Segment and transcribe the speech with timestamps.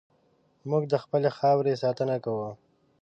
[0.69, 2.49] موږ د خپلې خاورې ساتنه کوو.